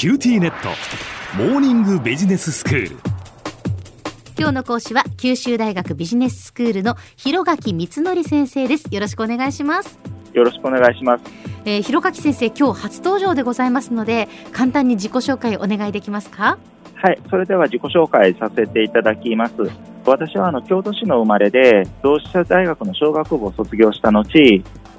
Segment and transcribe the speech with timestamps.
[0.00, 0.70] QTnet。
[1.36, 2.96] モーニングビジネススクール。
[4.38, 8.86] 今日の講師は九州大学ビジネススクールの広垣光則先生です。
[8.90, 9.98] よろしくお願いします。
[10.32, 11.24] よろしくお願いします。
[11.66, 16.56] えー、広垣先生今日初登場でございますので簡単に自己紹介お願いできますか？
[16.94, 19.52] はい、それでは自己紹介させていただきます。
[20.06, 24.24] 私はあの京都市の生まれで、同志社大学の商学部を卒業した後、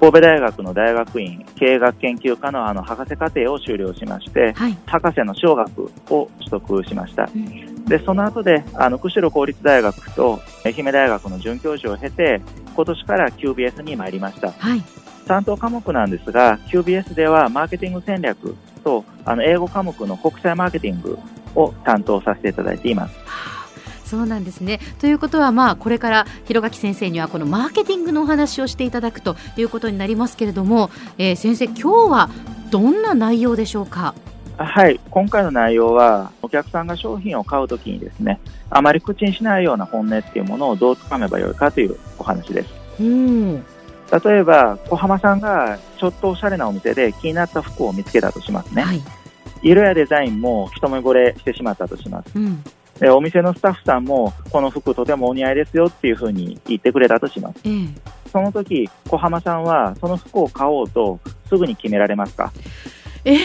[0.02, 7.30] 神戸大学の大学院経営学研究科のあの博士課程を修了しまして、はい、博士の小学を取得しました。
[7.32, 12.40] うんで、その後で、あの、釧路公立大学と愛媛大学の准教授を経て、
[12.74, 14.52] 今年から QBS に参りました。
[14.52, 14.82] はい
[15.26, 21.18] 担当科目なんですが、QBS ではマーケティング戦略と、あの、英語科目の国際マーケティング
[21.54, 23.21] を担当させていただいています。
[24.16, 32.30] はあそうなんですねということはまあこれから広垣先生にはこのマーケティングのお話をしていただくということになりますけれども、えー先生今日は
[32.70, 34.14] どんな内容でしょうか？
[34.58, 38.38] あはい、今回の内容は、お客さんが商品を買うときにですね、
[38.70, 42.68] あまり口にしないような本音っていうものをどうつかめばよいかというお話です。
[43.00, 43.64] うん
[44.24, 48.82] 例えば、小浜さんがちょっとおしゃれなお店で気になった服を見つけたとしますね。
[48.82, 49.02] はい
[49.64, 52.30] 色やデザインも一目惚れしてしまったとします。
[52.34, 52.64] うん
[52.98, 57.60] で、お店のスタッフさんも、この服とてもお似合いですよっていうふうに言ってくれたとします。
[57.64, 57.88] ええ
[58.32, 62.50] その時、小浜さんはその服を買おうとすぐに決められますか？
[63.24, 63.36] え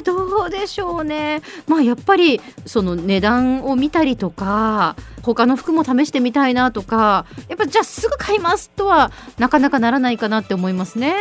[0.00, 11.16] ー、どうでしょうね、まあ、やっぱりその値段を見たりとか他の服も試してみたいなとかやっぱじゃあすぐ買いますとはなかなかならないかなって思いますね。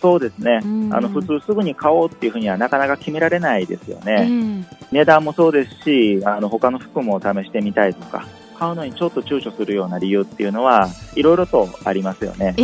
[0.00, 0.60] そうですね。
[0.64, 4.64] うんあの、普通すぐに買おうっていうふうにはなかなか決められないですよえね。
[4.70, 8.26] え値段もそうですし、あの、他の服も試してみたいとか、
[8.58, 12.54] 買うのにちょっと躊躇するような理由っていうのは、いろいろとありますよね。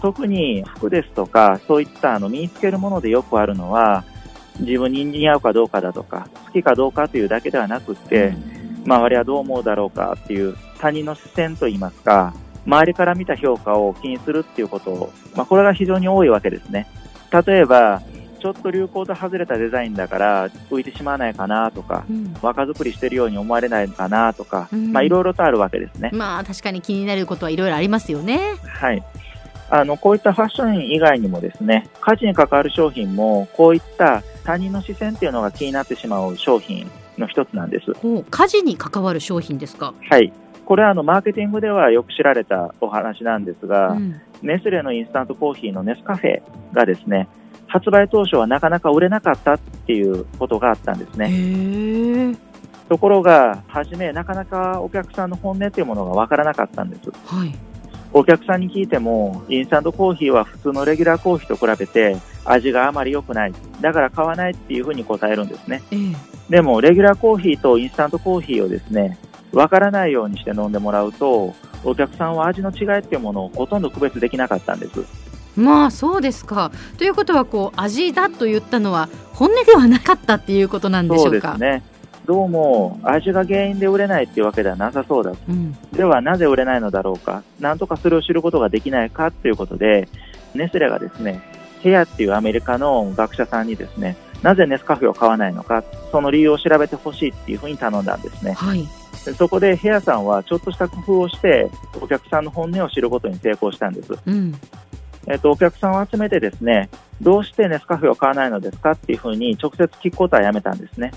[0.00, 4.04] 特に服ですとか、そういったあの身につけるものでよくあるのは、
[4.58, 8.34] 自分に似合うかどうかだとか、好きかどうかというだけではなくって、
[8.84, 12.34] 周りはどう思うだろうかっていう他人の視線といいますか、
[12.66, 16.86] 周りから見た評価を気にするっていうことを、まあ、これが非常に多いわけですね。
[17.46, 18.02] 例えば、
[18.40, 26.10] ちょっと流行と外れたデザインだから浮いてしまわないかなとか、うん若作りしてるように思われないのかなとか、うんまあいろいろとあるわけですね。
[26.12, 28.40] まあ確かに気になることはいろいろありますよね。
[28.66, 29.02] はい。
[29.70, 37.92] あの、こういったファッション以外にもですね、価値に関わる商品も、こういった他人の視線っていうのが気になってしまう商品の一つなんです。
[38.30, 39.94] 家事に関わる商品ですか？
[40.10, 40.32] はい。
[40.64, 46.42] これはあの、マーケティングではよく知られたお話なんですが、うんネスレのインスタントコーヒーのネスカフェ
[46.72, 47.28] がですね、
[47.68, 52.36] 発売当初はなかなか売れなかったっていうことがあったんですね。
[52.88, 57.10] ところが、初めなかなかお客さんの本音っていうものがわからなかったんです。
[57.24, 57.54] はい。
[58.12, 63.52] お客さんに聞いても、インスタントコーヒーは普通のレギュラーコーヒーと比べて味があまり良くない。
[63.80, 65.82] だから買わないっていうふうに答えるんですね。
[65.92, 65.98] ええ。
[66.50, 69.16] でも、レギュラーコーヒーとインスタントコーヒーをですね、
[69.52, 71.54] わからないようにして飲んでもらうと、
[71.84, 75.04] お客さんは味の違いっていうものをほとんど区別できなかったんです。
[75.56, 76.72] まあそうですか。
[76.96, 81.52] ということはこう味だと言ったのは本音ではなかったっていうことなんでしょうか？
[81.52, 81.82] ですね。
[82.24, 85.32] どうも、味が原因で売れないっていうわけではなさそうだ。
[85.48, 85.76] うん。
[85.92, 87.42] では、なぜ売れないのだろうか？
[87.58, 90.08] なんとかそれを知ることができないかということで、
[90.54, 91.42] ネスレがですね、
[91.80, 98.52] ヘアっていうアメリカの学者さんにですね、なぜネスカフェを買わないのか、その理由を調べてほしいっていうふうに頼んだんですね。
[98.52, 98.86] はい。
[99.24, 104.12] でそこでヘアさんはちょっとした工夫をして、お客さんの本音を知ることに成功したんです。
[104.26, 104.54] うん。
[105.28, 106.88] えっと、お客さんを集めてですね、
[107.20, 111.12] どうしてネスカフェを買わないのですかっていうふうに直接聞くことはやめたんですね。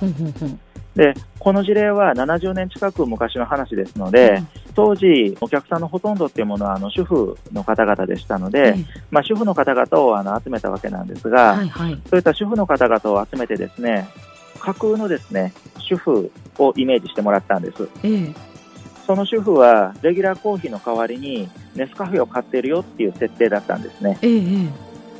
[0.95, 4.41] で、この事例は70年近く昔の話ですので、
[4.75, 12.01] 当時、お客さんのほとんどっていうものは、あの、主婦の方々でしたので、えまあ、主婦の方々をあの集めたわけなんですえが、はいはい。
[12.09, 14.07] そういった主婦の方々を集めてですね、
[14.65, 17.87] 架空のですね、主婦をイメージしてもらったんです。
[18.03, 18.33] ええ
[19.05, 24.17] その主婦は、レギュラーコーヒーの代わりに、ネスカフェを買っているよっていう設定だったんですね。
[24.23, 24.41] えええ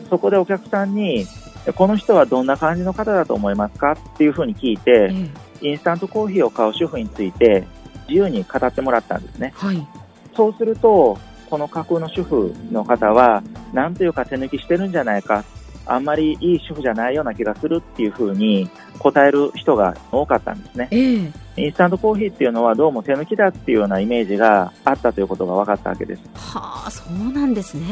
[0.09, 1.28] そこでお客さんに、
[1.75, 3.91] この人はどんな感じの方だと思いますか？
[3.91, 5.14] っていうふうに聞いえて、
[5.61, 7.64] えインスタントコーヒーを買う主婦について、
[8.08, 9.53] 自由に語ってもらったんですね。
[9.55, 9.87] はい。
[10.35, 11.19] そうすると、
[11.49, 15.43] この架空の主婦の方は、なんというか手抜きしてるんじゃないか、
[15.85, 20.87] あんまりいい主婦じゃないような気がするっていうふうに答える人が多かったんですね。
[20.91, 26.22] ええインスタントコーヒーっていうのはどうも手抜きだっていうようなイメージがあったということが分かったわけです。
[26.35, 27.85] はあそうなんですね。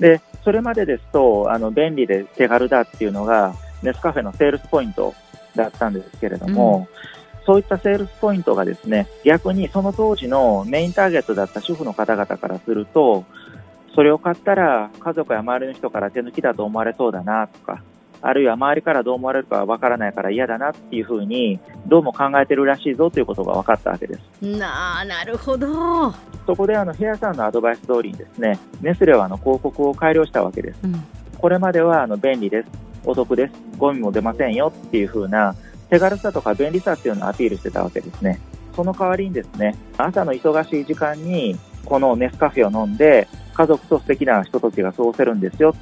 [0.00, 5.14] で、それまでですと、あの、便利で手軽だっていうのが、ネスカフェのセールスポイント
[5.54, 6.88] だったんですけれども、
[7.46, 13.24] そういったセールスポイントがですね、逆にその当時のメインターゲットだった主婦の方々からすると、
[13.94, 17.82] それを買ったら家族や周りの人から手抜きだと思われそうだなとか、
[18.22, 24.20] あるいは周りからどう思われるかわからないから嫌だなっていうふうに、どうも考えてるらしいぞということが分かったわけです。
[24.42, 26.12] なあなるほど、
[26.46, 30.80] そこであのヘアさんのアドバイス通りにですね、ネスレはあの広告を改良したわけです。
[30.84, 31.04] うん
[31.44, 32.68] これまではあの便利です、
[33.04, 35.54] お得です、ゴミも出ませんよっていう風な
[35.90, 38.40] 手軽さとか便利さっていうのをアピールしてたわけですね。
[38.74, 45.74] その代わりにですね、朝の忙しい時間にこのネスカフェを飲んで家族と素敵なひとときが過ごせるんですよ。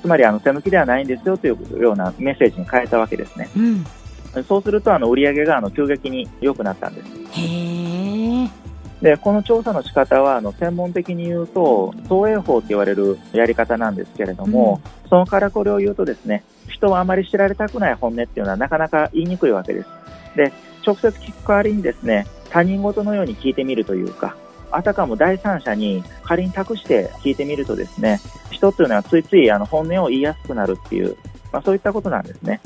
[0.00, 3.50] つまりあの手抜きではないんですよというようなメッセージに変えたわけですね。
[3.56, 8.66] うん、そうするとあの売り上げがあの急激に良くなったんです。
[9.02, 14.80] で、この調査の仕方は、あの、専門的に言うと、投影法と言われるやり方なんですけれども、
[15.10, 19.88] そのからこれを言うとですね、人はあまり知られたくない本音っていうのはなかなか言いにくいわけです。
[20.34, 20.52] で、
[20.84, 24.34] 直接聞く代わりにですね、他人事のように聞いてみるというか、
[24.76, 28.20] あたかも第三者に仮に託して聞いてみるとですね、
[28.50, 31.16] 人っていうのはついついあの本音を言いやすくなるっていう、
[31.50, 32.60] まあそういったことなんですね。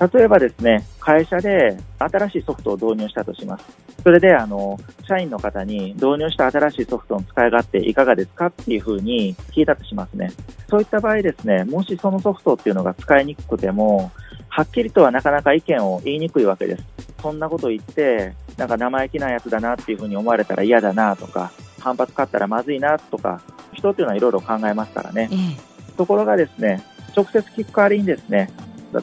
[0.00, 3.64] 例えばですね、会社で新しいソフトを導入したとします。
[4.02, 10.32] それで、あの、社員の方に導入した新しいソフトの使い勝手いかがですかっていうふうに聞いたとしますね。
[10.70, 14.10] そういった場合ですね、もしそのソフトっていうのが使いにくくても、
[14.48, 16.84] はっきりとはなかなか意見を言いにくいわけです。
[17.20, 23.40] そんなこと言って、なんか生意気なやつだなっていうふうに思われたら嫌だなとか、反発買ったらまずいなとか、
[23.72, 25.30] 人っていうのはいろいろ考えますからね。
[25.32, 26.82] ええところがですね、
[27.14, 28.50] 直接聞く代わりにですね、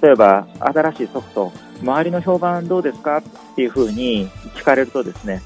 [0.01, 1.51] 例えば新しいソフト、
[1.81, 3.24] 周りの評判どうですかっ
[3.56, 5.42] ていうふうに聞かれるとですね、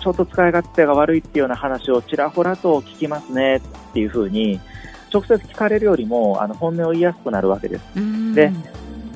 [0.00, 3.60] ちょっと使い勝手が悪いっていうような話をちらほらと聞きますねっ
[3.92, 4.60] ていうふうに、
[5.12, 7.82] 直接聞かれるよりもあの本音を言いやすくなるわけです。
[7.96, 8.52] うんで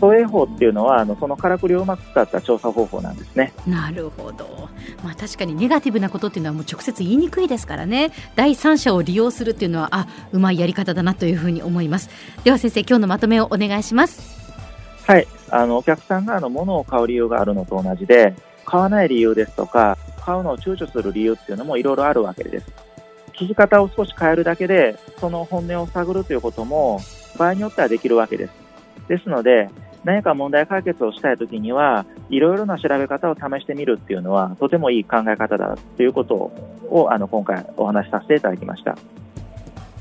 [0.01, 3.53] 投影法っていうのは、あのそのからくりをうまく使った調査方法なんですね。
[3.67, 4.69] なるほど、
[5.05, 12.11] まあ、確かにネガティブなことっていうのはもう直接言いにくいですからね第三者を利用するっていうのはあうまいやり方だなというふうに思います
[12.45, 14.41] では先生今日のまとめをお願いします
[15.11, 15.27] はい。
[15.51, 18.33] あの、お客さんがあの、物を買う理由があるのと同じで、
[18.65, 22.67] 買わない理由ですとか、買うのを躊躇する理由っていうのもいろいろあるわけです。
[23.33, 27.01] 聞き方を少し変えるだけで、その本音を探るということも、
[27.37, 28.53] 場合によってはできるわけです。
[29.09, 29.69] ですので、
[30.05, 38.97] 何か問題解決をしたいときには、いろいろな調べ方を試してみるっていうのは、とてもいい考え方だということを、あの、今回お話しさせていただきました。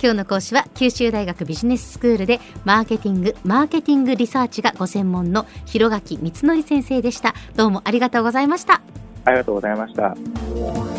[0.01, 8.81] 今日の講師は九州大学ビジネススクールでマーケティングマーケティングリサーチがご専門の広垣光則先生でしたどうもありがとうございました
[9.25, 10.98] ありがとうございました。